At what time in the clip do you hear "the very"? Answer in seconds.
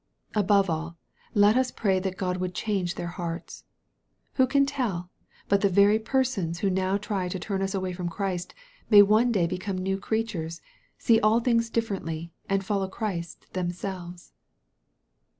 5.61-5.99